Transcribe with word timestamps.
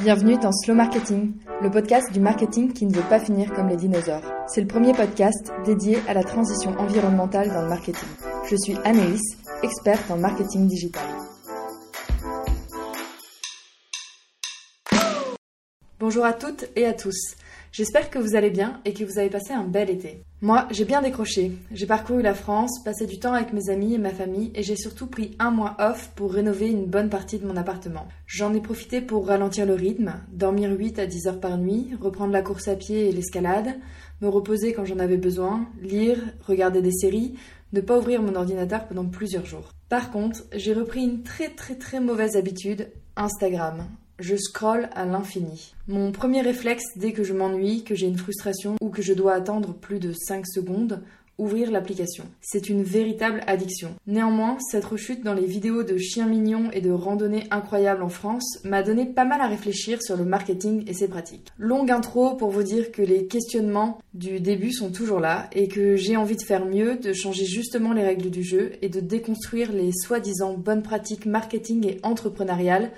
Bienvenue 0.00 0.36
dans 0.36 0.52
Slow 0.52 0.74
Marketing, 0.74 1.32
le 1.62 1.70
podcast 1.70 2.12
du 2.12 2.20
marketing 2.20 2.74
qui 2.74 2.84
ne 2.84 2.92
veut 2.92 3.08
pas 3.08 3.18
finir 3.18 3.50
comme 3.54 3.68
les 3.68 3.76
dinosaures. 3.76 4.20
C'est 4.46 4.60
le 4.60 4.66
premier 4.66 4.92
podcast 4.92 5.50
dédié 5.64 5.96
à 6.06 6.12
la 6.12 6.22
transition 6.22 6.78
environnementale 6.78 7.48
dans 7.48 7.62
le 7.62 7.68
marketing. 7.68 8.06
Je 8.50 8.56
suis 8.56 8.76
Anaïs, 8.84 9.22
experte 9.62 10.10
en 10.10 10.18
marketing 10.18 10.66
digital. 10.66 11.02
Bonjour 15.98 16.26
à 16.26 16.34
toutes 16.34 16.66
et 16.76 16.84
à 16.84 16.92
tous. 16.92 17.34
J'espère 17.72 18.10
que 18.10 18.18
vous 18.18 18.36
allez 18.36 18.50
bien 18.50 18.80
et 18.84 18.92
que 18.92 19.04
vous 19.04 19.18
avez 19.18 19.28
passé 19.28 19.52
un 19.52 19.64
bel 19.64 19.90
été. 19.90 20.22
Moi, 20.40 20.66
j'ai 20.70 20.84
bien 20.84 21.02
décroché. 21.02 21.52
J'ai 21.72 21.86
parcouru 21.86 22.22
la 22.22 22.34
France, 22.34 22.82
passé 22.84 23.06
du 23.06 23.18
temps 23.18 23.32
avec 23.32 23.52
mes 23.52 23.70
amis 23.70 23.94
et 23.94 23.98
ma 23.98 24.10
famille 24.10 24.50
et 24.54 24.62
j'ai 24.62 24.76
surtout 24.76 25.06
pris 25.06 25.36
un 25.38 25.50
mois 25.50 25.76
off 25.78 26.10
pour 26.14 26.32
rénover 26.32 26.68
une 26.68 26.86
bonne 26.86 27.10
partie 27.10 27.38
de 27.38 27.46
mon 27.46 27.56
appartement. 27.56 28.06
J'en 28.26 28.54
ai 28.54 28.60
profité 28.60 29.00
pour 29.00 29.26
ralentir 29.26 29.66
le 29.66 29.74
rythme, 29.74 30.14
dormir 30.32 30.70
8 30.70 30.98
à 30.98 31.06
10 31.06 31.26
heures 31.26 31.40
par 31.40 31.58
nuit, 31.58 31.90
reprendre 32.00 32.32
la 32.32 32.42
course 32.42 32.68
à 32.68 32.76
pied 32.76 33.08
et 33.08 33.12
l'escalade, 33.12 33.74
me 34.20 34.28
reposer 34.28 34.72
quand 34.72 34.84
j'en 34.84 34.98
avais 34.98 35.16
besoin, 35.16 35.68
lire, 35.82 36.18
regarder 36.46 36.82
des 36.82 36.92
séries, 36.92 37.34
ne 37.72 37.80
pas 37.80 37.98
ouvrir 37.98 38.22
mon 38.22 38.34
ordinateur 38.34 38.86
pendant 38.86 39.06
plusieurs 39.06 39.46
jours. 39.46 39.72
Par 39.88 40.10
contre, 40.10 40.44
j'ai 40.54 40.72
repris 40.72 41.02
une 41.02 41.22
très 41.22 41.48
très 41.48 41.74
très 41.74 42.00
mauvaise 42.00 42.36
habitude, 42.36 42.90
Instagram 43.16 43.86
je 44.18 44.36
scrolle 44.36 44.88
à 44.94 45.04
l'infini. 45.04 45.74
Mon 45.88 46.12
premier 46.12 46.40
réflexe 46.40 46.84
dès 46.96 47.12
que 47.12 47.24
je 47.24 47.32
m'ennuie, 47.32 47.84
que 47.84 47.94
j'ai 47.94 48.06
une 48.06 48.18
frustration 48.18 48.76
ou 48.80 48.88
que 48.90 49.02
je 49.02 49.12
dois 49.12 49.34
attendre 49.34 49.74
plus 49.74 49.98
de 49.98 50.12
5 50.12 50.46
secondes, 50.46 51.02
ouvrir 51.38 51.70
l'application. 51.70 52.24
C'est 52.40 52.68
une 52.68 52.82
véritable 52.82 53.42
addiction. 53.46 53.94
Néanmoins, 54.06 54.56
cette 54.70 54.84
rechute 54.84 55.22
dans 55.22 55.34
les 55.34 55.46
vidéos 55.46 55.82
de 55.82 55.98
chiens 55.98 56.26
mignons 56.26 56.70
et 56.72 56.80
de 56.80 56.90
randonnées 56.90 57.46
incroyables 57.50 58.02
en 58.02 58.08
France 58.08 58.58
m'a 58.64 58.82
donné 58.82 59.06
pas 59.06 59.24
mal 59.24 59.40
à 59.40 59.46
réfléchir 59.46 60.02
sur 60.02 60.16
le 60.16 60.24
marketing 60.24 60.84
et 60.86 60.94
ses 60.94 61.08
pratiques. 61.08 61.48
Longue 61.58 61.90
intro 61.90 62.34
pour 62.36 62.50
vous 62.50 62.62
dire 62.62 62.90
que 62.90 63.02
les 63.02 63.26
questionnements 63.26 63.98
du 64.14 64.40
début 64.40 64.72
sont 64.72 64.90
toujours 64.90 65.20
là 65.20 65.48
et 65.52 65.68
que 65.68 65.96
j'ai 65.96 66.16
envie 66.16 66.36
de 66.36 66.42
faire 66.42 66.64
mieux, 66.64 66.96
de 66.96 67.12
changer 67.12 67.44
justement 67.44 67.92
les 67.92 68.04
règles 68.04 68.30
du 68.30 68.42
jeu 68.42 68.72
et 68.82 68.88
de 68.88 69.00
déconstruire 69.00 69.72
les 69.72 69.92
soi-disant 69.92 70.54
bonnes 70.54 70.82
pratiques 70.82 71.26
marketing 71.26 71.86
et 71.86 72.00
entrepreneuriales 72.02 72.92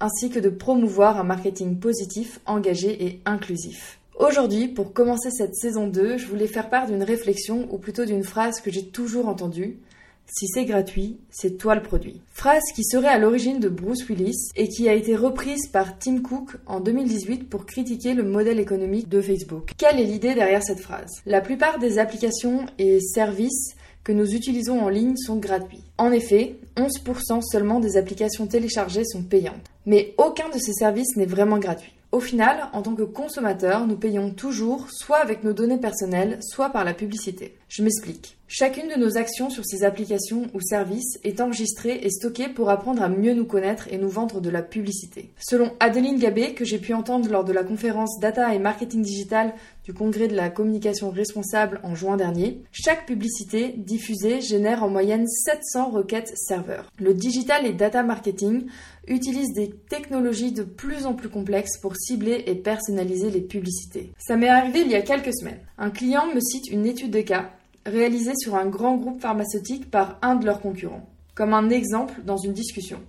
ainsi 0.00 0.30
que 0.30 0.38
de 0.38 0.48
promouvoir 0.48 1.18
un 1.18 1.24
marketing 1.24 1.78
positif, 1.78 2.40
engagé 2.46 3.04
et 3.04 3.20
inclusif. 3.24 3.97
Aujourd'hui, 4.18 4.66
pour 4.66 4.92
commencer 4.92 5.30
cette 5.30 5.54
saison 5.54 5.86
2, 5.86 6.18
je 6.18 6.26
voulais 6.26 6.48
faire 6.48 6.68
part 6.68 6.88
d'une 6.88 7.04
réflexion 7.04 7.68
ou 7.70 7.78
plutôt 7.78 8.04
d'une 8.04 8.24
phrase 8.24 8.60
que 8.60 8.68
j'ai 8.68 8.88
toujours 8.88 9.28
entendue. 9.28 9.78
Si 10.26 10.48
c'est 10.48 10.64
gratuit, 10.64 11.18
c'est 11.30 11.56
toi 11.56 11.76
le 11.76 11.82
produit. 11.82 12.20
Phrase 12.32 12.64
qui 12.74 12.82
serait 12.82 13.06
à 13.06 13.18
l'origine 13.18 13.60
de 13.60 13.68
Bruce 13.68 14.08
Willis 14.08 14.50
et 14.56 14.66
qui 14.66 14.88
a 14.88 14.94
été 14.94 15.14
reprise 15.14 15.68
par 15.68 16.00
Tim 16.00 16.20
Cook 16.20 16.50
en 16.66 16.80
2018 16.80 17.48
pour 17.48 17.64
critiquer 17.64 18.14
le 18.14 18.24
modèle 18.24 18.58
économique 18.58 19.08
de 19.08 19.20
Facebook. 19.20 19.70
Quelle 19.78 20.00
est 20.00 20.04
l'idée 20.04 20.34
derrière 20.34 20.64
cette 20.64 20.80
phrase? 20.80 21.22
La 21.24 21.40
plupart 21.40 21.78
des 21.78 22.00
applications 22.00 22.66
et 22.76 22.98
services 23.00 23.76
que 24.02 24.12
nous 24.12 24.34
utilisons 24.34 24.80
en 24.80 24.88
ligne 24.88 25.16
sont 25.16 25.36
gratuits. 25.36 25.84
En 25.96 26.10
effet, 26.10 26.56
11% 26.76 27.40
seulement 27.42 27.78
des 27.78 27.96
applications 27.96 28.48
téléchargées 28.48 29.04
sont 29.04 29.22
payantes. 29.22 29.70
Mais 29.86 30.14
aucun 30.18 30.48
de 30.48 30.58
ces 30.58 30.72
services 30.72 31.16
n'est 31.16 31.24
vraiment 31.24 31.58
gratuit. 31.58 31.94
Au 32.10 32.20
final, 32.20 32.68
en 32.72 32.80
tant 32.80 32.94
que 32.94 33.02
consommateur, 33.02 33.86
nous 33.86 33.96
payons 33.96 34.30
toujours 34.30 34.90
soit 34.90 35.18
avec 35.18 35.44
nos 35.44 35.52
données 35.52 35.78
personnelles, 35.78 36.38
soit 36.40 36.70
par 36.70 36.84
la 36.84 36.94
publicité. 36.94 37.54
Je 37.68 37.82
m'explique. 37.82 38.37
Chacune 38.50 38.88
de 38.88 38.98
nos 38.98 39.18
actions 39.18 39.50
sur 39.50 39.66
ces 39.66 39.84
applications 39.84 40.46
ou 40.54 40.60
services 40.62 41.18
est 41.22 41.42
enregistrée 41.42 42.00
et 42.02 42.08
stockée 42.08 42.48
pour 42.48 42.70
apprendre 42.70 43.02
à 43.02 43.10
mieux 43.10 43.34
nous 43.34 43.44
connaître 43.44 43.92
et 43.92 43.98
nous 43.98 44.08
vendre 44.08 44.40
de 44.40 44.48
la 44.48 44.62
publicité. 44.62 45.28
Selon 45.38 45.72
Adeline 45.80 46.18
Gabé, 46.18 46.54
que 46.54 46.64
j'ai 46.64 46.78
pu 46.78 46.94
entendre 46.94 47.28
lors 47.28 47.44
de 47.44 47.52
la 47.52 47.62
conférence 47.62 48.18
Data 48.20 48.54
et 48.54 48.58
Marketing 48.58 49.02
Digital 49.02 49.52
du 49.84 49.92
Congrès 49.92 50.28
de 50.28 50.34
la 50.34 50.48
communication 50.48 51.10
responsable 51.10 51.78
en 51.82 51.94
juin 51.94 52.16
dernier, 52.16 52.62
chaque 52.72 53.04
publicité 53.04 53.74
diffusée 53.76 54.40
génère 54.40 54.82
en 54.82 54.88
moyenne 54.88 55.28
700 55.28 55.90
requêtes 55.90 56.32
serveurs. 56.34 56.90
Le 56.98 57.12
digital 57.12 57.66
et 57.66 57.74
data 57.74 58.02
marketing 58.02 58.64
utilisent 59.06 59.52
des 59.52 59.70
technologies 59.90 60.52
de 60.52 60.62
plus 60.62 61.04
en 61.04 61.12
plus 61.12 61.28
complexes 61.28 61.76
pour 61.76 61.96
cibler 61.96 62.44
et 62.46 62.54
personnaliser 62.54 63.30
les 63.30 63.42
publicités. 63.42 64.14
Ça 64.18 64.36
m'est 64.36 64.48
arrivé 64.48 64.80
il 64.80 64.90
y 64.90 64.94
a 64.94 65.02
quelques 65.02 65.34
semaines. 65.34 65.60
Un 65.76 65.90
client 65.90 66.26
me 66.34 66.40
cite 66.40 66.70
une 66.70 66.86
étude 66.86 67.10
de 67.10 67.20
cas 67.20 67.50
réalisée 67.88 68.34
sur 68.36 68.54
un 68.54 68.66
grand 68.66 68.96
groupe 68.96 69.20
pharmaceutique 69.20 69.90
par 69.90 70.18
un 70.22 70.36
de 70.36 70.46
leurs 70.46 70.60
concurrents, 70.60 71.08
comme 71.34 71.54
un 71.54 71.70
exemple 71.70 72.22
dans 72.24 72.36
une 72.36 72.52
discussion, 72.52 73.00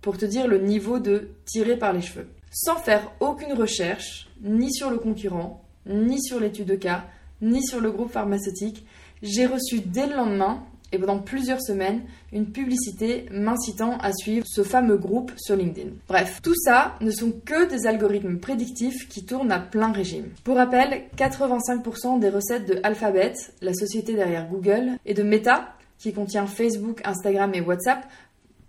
pour 0.00 0.16
te 0.16 0.24
dire 0.24 0.46
le 0.46 0.58
niveau 0.58 0.98
de 0.98 1.30
tiré 1.44 1.76
par 1.76 1.92
les 1.92 2.02
cheveux. 2.02 2.28
Sans 2.52 2.76
faire 2.76 3.10
aucune 3.20 3.52
recherche, 3.52 4.28
ni 4.42 4.72
sur 4.72 4.90
le 4.90 4.98
concurrent, 4.98 5.64
ni 5.86 6.22
sur 6.22 6.40
l'étude 6.40 6.68
de 6.68 6.76
cas, 6.76 7.04
ni 7.42 7.64
sur 7.64 7.80
le 7.80 7.90
groupe 7.90 8.12
pharmaceutique. 8.12 8.86
J'ai 9.22 9.46
reçu 9.46 9.80
dès 9.80 10.06
le 10.06 10.16
lendemain 10.16 10.62
et 10.92 10.98
pendant 10.98 11.18
plusieurs 11.18 11.62
semaines 11.62 12.02
une 12.32 12.50
publicité 12.50 13.26
m'incitant 13.30 13.98
à 13.98 14.12
suivre 14.12 14.46
ce 14.48 14.62
fameux 14.62 14.96
groupe 14.96 15.32
sur 15.36 15.56
LinkedIn. 15.56 15.90
Bref, 16.08 16.40
tout 16.42 16.54
ça 16.54 16.96
ne 17.00 17.10
sont 17.10 17.32
que 17.44 17.68
des 17.68 17.86
algorithmes 17.86 18.38
prédictifs 18.38 19.08
qui 19.08 19.24
tournent 19.24 19.52
à 19.52 19.58
plein 19.58 19.92
régime. 19.92 20.28
Pour 20.44 20.56
rappel, 20.56 21.02
85% 21.16 22.20
des 22.20 22.30
recettes 22.30 22.68
de 22.68 22.80
Alphabet, 22.82 23.34
la 23.60 23.74
société 23.74 24.14
derrière 24.14 24.48
Google, 24.48 24.92
et 25.06 25.14
de 25.14 25.22
Meta, 25.22 25.74
qui 25.98 26.12
contient 26.12 26.46
Facebook, 26.46 27.00
Instagram 27.04 27.52
et 27.54 27.60
WhatsApp, 27.60 28.06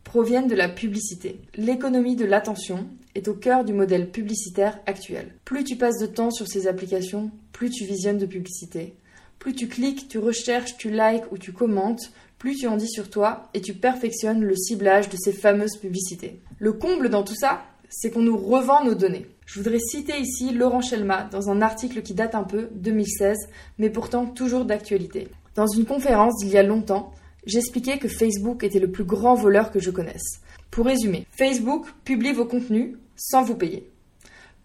proviennent 0.04 0.48
de 0.48 0.56
la 0.56 0.70
publicité. 0.70 1.40
L'économie 1.56 2.16
de 2.16 2.26
l'attention 2.26 2.88
est 3.16 3.28
au 3.28 3.34
cœur 3.34 3.64
du 3.64 3.74
modèle 3.74 4.10
publicitaire 4.10 4.80
actuel. 4.88 5.34
Plus 5.46 5.64
tu 5.64 5.76
passes 5.76 6.00
de 6.00 6.08
temps 6.08 6.32
sur 6.32 6.48
ces 6.48 6.68
applications, 6.68 7.32
plus 7.52 7.70
tu 7.70 7.86
visionnes 7.86 8.18
de 8.18 8.26
publicité. 8.26 8.96
Plus 9.40 9.54
tu 9.54 9.68
cliques, 9.68 10.10
tu 10.10 10.20
recherches, 10.20 10.78
tu 10.78 10.90
likes 10.90 11.32
ou 11.32 11.38
tu 11.38 11.54
commentes, 11.54 12.12
plus 12.38 12.56
tu 12.56 12.68
en 12.68 12.78
dis 12.78 12.90
sur 12.90 13.10
toi 13.10 13.50
et 13.54 13.62
tu 13.62 13.74
perfectionnes 13.74 14.44
le 14.44 14.56
ciblage 14.56 15.10
de 15.10 15.18
ces 15.18 15.32
fameuses 15.32 15.78
publicités. 15.78 16.42
Le 16.58 16.74
comble 16.74 17.10
dans 17.10 17.24
tout 17.24 17.36
ça, 17.36 17.64
c'est 17.90 18.12
qu'on 18.12 18.22
nous 18.22 18.38
revend 18.38 18.84
nos 18.84 18.96
données. 18.96 19.28
Je 19.46 19.60
voudrais 19.60 19.80
citer 19.80 20.20
ici 20.20 20.52
Laurent 20.54 20.82
Schelma 20.82 21.28
dans 21.32 21.50
un 21.50 21.62
article 21.62 22.02
qui 22.02 22.14
date 22.14 22.36
un 22.36 22.44
peu, 22.44 22.70
2016, 22.74 23.38
mais 23.78 23.90
pourtant 23.90 24.26
toujours 24.26 24.66
d'actualité. 24.66 25.28
Dans 25.56 25.68
une 25.68 25.86
conférence 25.86 26.38
d'il 26.38 26.50
y 26.50 26.58
a 26.58 26.64
longtemps, 26.64 27.14
j'expliquais 27.46 27.98
que 27.98 28.08
Facebook 28.08 28.64
était 28.64 28.80
le 28.80 28.92
plus 28.92 29.06
grand 29.06 29.36
voleur 29.36 29.72
que 29.72 29.80
je 29.80 29.90
connaisse. 29.90 30.42
Pour 30.70 30.86
résumer, 30.86 31.26
Facebook 31.32 31.88
publie 32.04 32.34
vos 32.34 32.46
contenus 32.46 32.96
sans 33.16 33.42
vous 33.44 33.56
payer, 33.56 33.90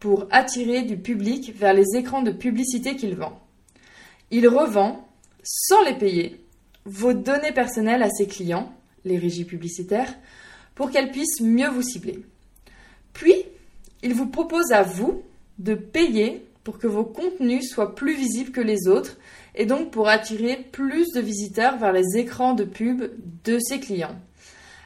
pour 0.00 0.26
attirer 0.30 0.82
du 0.82 0.96
public 0.96 1.54
vers 1.56 1.74
les 1.74 1.96
écrans 1.96 2.22
de 2.22 2.30
publicité 2.30 2.94
qu'il 2.94 3.14
vend. 3.14 3.41
Il 4.30 4.48
revend, 4.48 5.06
sans 5.42 5.82
les 5.84 5.94
payer, 5.94 6.40
vos 6.84 7.12
données 7.12 7.52
personnelles 7.52 8.02
à 8.02 8.10
ses 8.10 8.26
clients, 8.26 8.72
les 9.04 9.18
régies 9.18 9.44
publicitaires, 9.44 10.12
pour 10.74 10.90
qu'elles 10.90 11.10
puissent 11.10 11.40
mieux 11.40 11.68
vous 11.68 11.82
cibler. 11.82 12.20
Puis, 13.12 13.34
il 14.02 14.14
vous 14.14 14.26
propose 14.26 14.72
à 14.72 14.82
vous 14.82 15.22
de 15.58 15.74
payer 15.74 16.44
pour 16.64 16.78
que 16.78 16.86
vos 16.86 17.04
contenus 17.04 17.70
soient 17.70 17.94
plus 17.94 18.14
visibles 18.14 18.50
que 18.50 18.60
les 18.60 18.88
autres 18.88 19.16
et 19.54 19.66
donc 19.66 19.90
pour 19.90 20.08
attirer 20.08 20.56
plus 20.72 21.12
de 21.12 21.20
visiteurs 21.20 21.78
vers 21.78 21.92
les 21.92 22.16
écrans 22.16 22.54
de 22.54 22.64
pub 22.64 23.04
de 23.44 23.58
ses 23.58 23.78
clients 23.78 24.16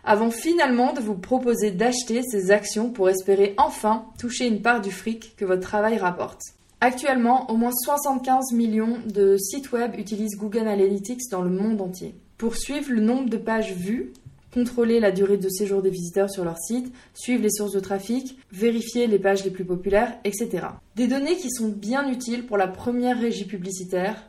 avant 0.09 0.31
finalement 0.31 0.95
de 0.95 1.01
vous 1.01 1.17
proposer 1.17 1.71
d'acheter 1.71 2.23
ces 2.23 2.51
actions 2.51 2.91
pour 2.91 3.11
espérer 3.11 3.55
enfin 3.59 4.07
toucher 4.19 4.47
une 4.47 4.63
part 4.63 4.81
du 4.81 4.91
fric 4.91 5.37
que 5.37 5.45
votre 5.45 5.61
travail 5.61 5.99
rapporte. 5.99 6.41
Actuellement, 6.81 7.51
au 7.51 7.57
moins 7.57 7.73
75 7.73 8.53
millions 8.53 8.99
de 9.05 9.37
sites 9.37 9.73
web 9.73 9.99
utilisent 9.99 10.37
Google 10.39 10.69
Analytics 10.69 11.29
dans 11.29 11.43
le 11.43 11.51
monde 11.51 11.81
entier. 11.81 12.15
Pour 12.37 12.55
suivre 12.55 12.93
le 12.93 13.01
nombre 13.01 13.29
de 13.29 13.37
pages 13.37 13.75
vues, 13.75 14.13
contrôler 14.55 15.01
la 15.01 15.11
durée 15.11 15.39
de 15.39 15.49
séjour 15.49 15.83
des 15.83 15.91
visiteurs 15.91 16.31
sur 16.31 16.45
leur 16.45 16.57
site, 16.57 16.95
suivre 17.15 17.43
les 17.43 17.51
sources 17.51 17.73
de 17.73 17.81
trafic, 17.81 18.39
vérifier 18.53 19.09
les 19.09 19.19
pages 19.19 19.45
les 19.45 19.51
plus 19.51 19.65
populaires, 19.65 20.19
etc. 20.23 20.69
Des 20.95 21.09
données 21.09 21.37
qui 21.37 21.51
sont 21.51 21.69
bien 21.69 22.09
utiles 22.09 22.47
pour 22.47 22.57
la 22.57 22.69
première 22.69 23.19
régie 23.19 23.47
publicitaire, 23.47 24.29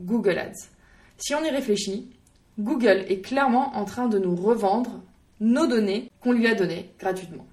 Google 0.00 0.38
Ads. 0.38 0.68
Si 1.16 1.34
on 1.34 1.42
y 1.42 1.50
réfléchit, 1.50 2.10
Google 2.60 3.06
est 3.08 3.22
clairement 3.22 3.76
en 3.76 3.84
train 3.84 4.06
de 4.06 4.20
nous 4.20 4.36
revendre 4.36 5.02
nos 5.40 5.66
données 5.66 6.12
qu'on 6.20 6.32
lui 6.32 6.46
a 6.46 6.54
données 6.54 6.90
gratuitement. 7.00 7.46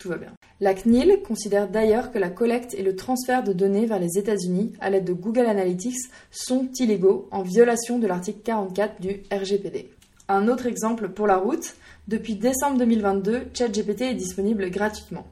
Tout 0.00 0.08
va 0.08 0.16
bien. 0.16 0.32
La 0.60 0.72
CNIL 0.72 1.20
considère 1.22 1.68
d'ailleurs 1.68 2.10
que 2.10 2.18
la 2.18 2.30
collecte 2.30 2.72
et 2.72 2.82
le 2.82 2.96
transfert 2.96 3.44
de 3.44 3.52
données 3.52 3.84
vers 3.84 3.98
les 3.98 4.16
États-Unis 4.16 4.72
à 4.80 4.88
l'aide 4.88 5.04
de 5.04 5.12
Google 5.12 5.44
Analytics 5.44 6.08
sont 6.30 6.70
illégaux 6.78 7.28
en 7.30 7.42
violation 7.42 7.98
de 7.98 8.06
l'article 8.06 8.40
44 8.42 8.98
du 8.98 9.22
RGPD. 9.30 9.90
Un 10.28 10.48
autre 10.48 10.64
exemple 10.64 11.10
pour 11.10 11.26
la 11.26 11.36
route, 11.36 11.74
depuis 12.08 12.34
décembre 12.34 12.78
2022, 12.78 13.48
ChatGPT 13.52 14.00
est 14.02 14.14
disponible 14.14 14.70
gratuitement. 14.70 15.26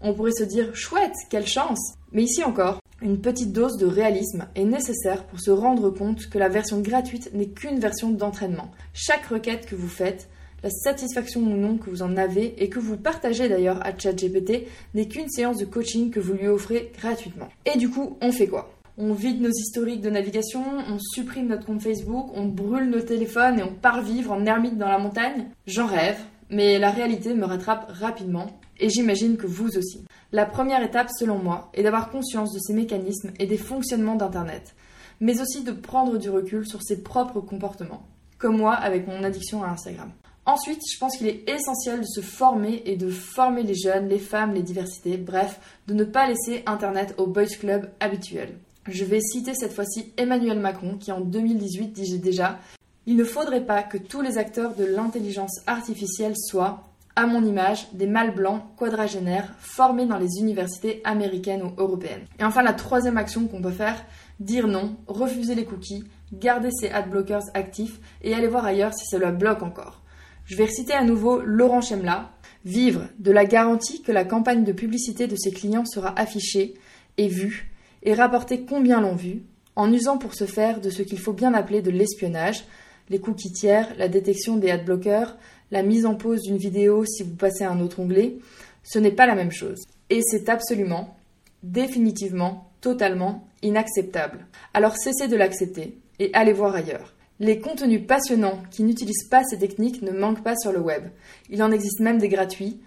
On 0.00 0.14
pourrait 0.14 0.30
se 0.30 0.44
dire 0.44 0.76
chouette, 0.76 1.16
quelle 1.28 1.48
chance 1.48 1.94
Mais 2.12 2.22
ici 2.22 2.44
encore, 2.44 2.78
une 3.02 3.20
petite 3.20 3.52
dose 3.52 3.78
de 3.78 3.86
réalisme 3.86 4.46
est 4.54 4.64
nécessaire 4.64 5.24
pour 5.24 5.40
se 5.40 5.50
rendre 5.50 5.90
compte 5.90 6.30
que 6.30 6.38
la 6.38 6.48
version 6.48 6.80
gratuite 6.80 7.34
n'est 7.34 7.48
qu'une 7.48 7.80
version 7.80 8.10
d'entraînement. 8.10 8.70
Chaque 8.92 9.26
requête 9.26 9.66
que 9.66 9.74
vous 9.74 9.88
faites 9.88 10.28
la 10.64 10.70
satisfaction 10.70 11.42
ou 11.42 11.56
non 11.56 11.76
que 11.76 11.90
vous 11.90 12.00
en 12.00 12.16
avez 12.16 12.54
et 12.62 12.70
que 12.70 12.78
vous 12.78 12.96
partagez 12.96 13.50
d'ailleurs 13.50 13.86
à 13.86 13.96
ChatGPT 13.96 14.66
n'est 14.94 15.08
qu'une 15.08 15.28
séance 15.28 15.58
de 15.58 15.66
coaching 15.66 16.10
que 16.10 16.20
vous 16.20 16.32
lui 16.32 16.48
offrez 16.48 16.90
gratuitement. 16.98 17.50
Et 17.66 17.76
du 17.76 17.90
coup, 17.90 18.16
on 18.22 18.32
fait 18.32 18.46
quoi? 18.46 18.72
On 18.96 19.12
vide 19.12 19.42
nos 19.42 19.50
historiques 19.50 20.00
de 20.00 20.08
navigation, 20.08 20.64
on 20.88 20.98
supprime 20.98 21.48
notre 21.48 21.66
compte 21.66 21.82
Facebook, 21.82 22.30
on 22.34 22.46
brûle 22.46 22.88
nos 22.88 23.02
téléphones 23.02 23.58
et 23.58 23.62
on 23.62 23.74
part 23.74 24.00
vivre 24.00 24.32
en 24.32 24.46
ermite 24.46 24.78
dans 24.78 24.88
la 24.88 24.96
montagne? 24.96 25.48
J'en 25.66 25.86
rêve, 25.86 26.18
mais 26.48 26.78
la 26.78 26.90
réalité 26.90 27.34
me 27.34 27.44
rattrape 27.44 27.90
rapidement, 27.90 28.46
et 28.80 28.88
j'imagine 28.88 29.36
que 29.36 29.46
vous 29.46 29.76
aussi. 29.76 30.02
La 30.32 30.46
première 30.46 30.82
étape, 30.82 31.10
selon 31.14 31.38
moi, 31.38 31.70
est 31.74 31.82
d'avoir 31.82 32.08
conscience 32.08 32.54
de 32.54 32.58
ces 32.58 32.72
mécanismes 32.72 33.32
et 33.38 33.44
des 33.44 33.58
fonctionnements 33.58 34.16
d'Internet, 34.16 34.74
mais 35.20 35.42
aussi 35.42 35.62
de 35.62 35.72
prendre 35.72 36.16
du 36.16 36.30
recul 36.30 36.66
sur 36.66 36.82
ses 36.82 37.02
propres 37.02 37.40
comportements, 37.40 38.06
comme 38.38 38.56
moi 38.56 38.72
avec 38.72 39.06
mon 39.06 39.22
addiction 39.24 39.62
à 39.62 39.68
Instagram. 39.68 40.10
Ensuite, 40.46 40.82
je 40.92 40.98
pense 40.98 41.16
qu'il 41.16 41.26
est 41.26 41.48
essentiel 41.48 42.00
de 42.00 42.06
se 42.06 42.20
former 42.20 42.82
et 42.84 42.96
de 42.96 43.08
former 43.08 43.62
les 43.62 43.74
jeunes, 43.74 44.08
les 44.08 44.18
femmes, 44.18 44.52
les 44.52 44.62
diversités, 44.62 45.16
bref, 45.16 45.58
de 45.86 45.94
ne 45.94 46.04
pas 46.04 46.28
laisser 46.28 46.62
Internet 46.66 47.14
au 47.16 47.26
boys 47.26 47.46
club 47.46 47.90
habituel. 47.98 48.58
Je 48.86 49.06
vais 49.06 49.20
citer 49.20 49.54
cette 49.54 49.72
fois-ci 49.72 50.12
Emmanuel 50.18 50.60
Macron 50.60 50.98
qui 50.98 51.12
en 51.12 51.20
2018 51.20 51.92
disait 51.94 52.18
déjà 52.18 52.58
Il 53.06 53.16
ne 53.16 53.24
faudrait 53.24 53.64
pas 53.64 53.82
que 53.82 53.96
tous 53.96 54.20
les 54.20 54.36
acteurs 54.36 54.74
de 54.74 54.84
l'intelligence 54.84 55.62
artificielle 55.66 56.36
soient, 56.36 56.90
à 57.16 57.26
mon 57.26 57.42
image, 57.42 57.90
des 57.94 58.06
mâles 58.06 58.34
blancs 58.34 58.62
quadragénaires 58.76 59.54
formés 59.60 60.04
dans 60.04 60.18
les 60.18 60.40
universités 60.40 61.00
américaines 61.04 61.62
ou 61.62 61.72
européennes. 61.78 62.26
Et 62.38 62.44
enfin, 62.44 62.62
la 62.62 62.74
troisième 62.74 63.16
action 63.16 63.46
qu'on 63.46 63.62
peut 63.62 63.70
faire, 63.70 64.04
dire 64.40 64.66
non, 64.66 64.96
refuser 65.06 65.54
les 65.54 65.64
cookies, 65.64 66.04
garder 66.34 66.70
ses 66.70 66.90
adblockers 66.90 67.44
actifs 67.54 67.98
et 68.20 68.34
aller 68.34 68.48
voir 68.48 68.66
ailleurs 68.66 68.92
si 68.92 69.06
cela 69.06 69.30
bloque 69.30 69.62
encore. 69.62 70.02
Je 70.46 70.56
vais 70.56 70.66
reciter 70.66 70.92
à 70.92 71.04
nouveau 71.04 71.40
Laurent 71.40 71.80
Chemla. 71.80 72.30
Vivre 72.66 73.08
de 73.18 73.30
la 73.30 73.46
garantie 73.46 74.02
que 74.02 74.12
la 74.12 74.24
campagne 74.24 74.64
de 74.64 74.72
publicité 74.72 75.26
de 75.26 75.36
ses 75.36 75.50
clients 75.50 75.86
sera 75.86 76.18
affichée 76.18 76.74
et 77.16 77.28
vue 77.28 77.72
et 78.02 78.12
rapporter 78.12 78.64
combien 78.64 79.00
l'ont 79.00 79.16
vu, 79.16 79.42
en 79.76 79.90
usant 79.90 80.18
pour 80.18 80.34
ce 80.34 80.44
faire 80.44 80.80
de 80.80 80.90
ce 80.90 81.02
qu'il 81.02 81.18
faut 81.18 81.32
bien 81.32 81.54
appeler 81.54 81.80
de 81.80 81.90
l'espionnage, 81.90 82.64
les 83.08 83.20
cookies 83.20 83.52
tiers, 83.52 83.94
la 83.96 84.08
détection 84.08 84.56
des 84.56 84.70
adblockers, 84.70 85.36
la 85.70 85.82
mise 85.82 86.04
en 86.04 86.14
pause 86.14 86.42
d'une 86.42 86.58
vidéo 86.58 87.06
si 87.06 87.22
vous 87.22 87.36
passez 87.36 87.64
à 87.64 87.70
un 87.70 87.80
autre 87.80 88.00
onglet, 88.00 88.36
ce 88.82 88.98
n'est 88.98 89.10
pas 89.10 89.26
la 89.26 89.34
même 89.34 89.52
chose. 89.52 89.82
Et 90.10 90.20
c'est 90.22 90.50
absolument, 90.50 91.16
définitivement, 91.62 92.70
totalement 92.82 93.48
inacceptable. 93.62 94.46
Alors 94.74 94.96
cessez 94.96 95.28
de 95.28 95.36
l'accepter 95.36 95.98
et 96.18 96.30
allez 96.34 96.52
voir 96.52 96.74
ailleurs. 96.74 97.13
Les 97.40 97.58
contenus 97.58 98.06
passionnants 98.06 98.62
qui 98.70 98.84
n'utilisent 98.84 99.28
pas 99.28 99.42
ces 99.42 99.58
techniques 99.58 100.02
ne 100.02 100.12
manquent 100.12 100.44
pas 100.44 100.56
sur 100.56 100.72
le 100.72 100.78
web. 100.78 101.08
Il 101.50 101.62
en 101.64 101.72
existe 101.72 101.98
même 101.98 102.18
des 102.18 102.28
gratuits. 102.28 102.80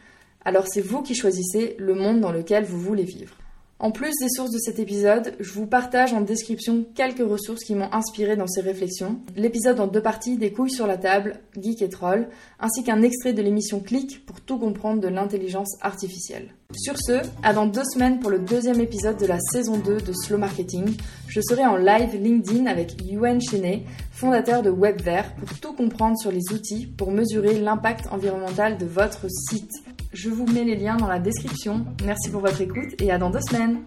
Alors 0.45 0.67
c'est 0.67 0.81
vous 0.81 1.01
qui 1.01 1.15
choisissez 1.15 1.75
le 1.79 1.93
monde 1.93 2.21
dans 2.21 2.31
lequel 2.31 2.63
vous 2.63 2.79
voulez 2.79 3.03
vivre. 3.03 3.35
En 3.79 3.91
plus 3.91 4.13
des 4.19 4.29
sources 4.29 4.49
de 4.49 4.57
cet 4.57 4.79
épisode, 4.79 5.35
je 5.39 5.51
vous 5.51 5.67
partage 5.67 6.11
en 6.11 6.21
description 6.21 6.83
quelques 6.95 7.27
ressources 7.27 7.63
qui 7.63 7.75
m'ont 7.75 7.93
inspiré 7.93 8.35
dans 8.35 8.47
ces 8.47 8.61
réflexions. 8.61 9.19
L'épisode 9.35 9.79
en 9.79 9.85
deux 9.85 10.01
parties 10.01 10.35
des 10.35 10.51
couilles 10.51 10.71
sur 10.71 10.87
la 10.87 10.97
table, 10.97 11.41
geek 11.61 11.83
et 11.83 11.89
troll, 11.89 12.27
ainsi 12.59 12.83
qu'un 12.83 13.03
extrait 13.03 13.33
de 13.33 13.41
l'émission 13.43 13.79
Click 13.79 14.25
pour 14.25 14.41
tout 14.41 14.57
comprendre 14.57 14.99
de 14.99 15.07
l'intelligence 15.07 15.77
artificielle. 15.81 16.55
Sur 16.75 16.95
ce, 16.97 17.21
dans 17.53 17.67
deux 17.67 17.83
semaines 17.93 18.19
pour 18.19 18.31
le 18.31 18.39
deuxième 18.39 18.81
épisode 18.81 19.17
de 19.17 19.27
la 19.27 19.39
saison 19.39 19.77
2 19.77 19.97
de 19.97 20.13
Slow 20.13 20.39
Marketing. 20.39 20.97
Je 21.27 21.41
serai 21.41 21.63
en 21.63 21.77
live 21.77 22.15
LinkedIn 22.19 22.65
avec 22.65 22.95
Yuen 23.05 23.39
Chenet, 23.39 23.83
fondateur 24.11 24.63
de 24.63 24.71
WebVert, 24.71 25.35
pour 25.35 25.59
tout 25.59 25.73
comprendre 25.73 26.17
sur 26.17 26.31
les 26.31 26.51
outils 26.51 26.87
pour 26.87 27.11
mesurer 27.11 27.59
l'impact 27.59 28.07
environnemental 28.11 28.79
de 28.79 28.87
votre 28.87 29.27
site. 29.29 29.71
Je 30.13 30.29
vous 30.29 30.45
mets 30.47 30.63
les 30.63 30.75
liens 30.75 30.95
dans 30.95 31.07
la 31.07 31.19
description. 31.19 31.85
Merci 32.05 32.29
pour 32.29 32.41
votre 32.41 32.61
écoute 32.61 32.99
et 32.99 33.11
à 33.11 33.17
dans 33.17 33.29
deux 33.29 33.41
semaines. 33.41 33.81